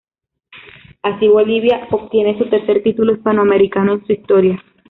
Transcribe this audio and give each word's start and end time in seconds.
Así, 1.03 1.27
Bolivia 1.27 1.87
obtiene 1.91 2.35
su 2.39 2.49
tercer 2.49 2.81
título 2.81 3.13
hispanoamericano 3.13 3.93
en 3.93 4.07
su 4.07 4.13
historia. 4.13 4.59